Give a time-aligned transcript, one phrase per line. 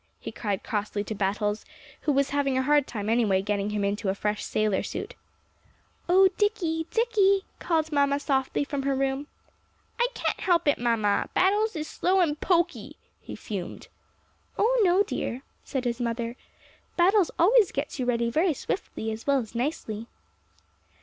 [0.19, 1.63] he cried crossly to Battles,
[2.01, 5.13] who was having a hard time anyway getting him into a fresh sailor suit.
[6.09, 9.27] "Oh, Dicky Dicky!" called mamma softly from her room.
[9.99, 13.89] "I can't help it, mamma; Battles is slow and poky," he fumed.
[14.57, 16.35] "Oh, no, dear," said his mother;
[16.97, 20.07] "Battles always gets you ready very swiftly, as well as nicely."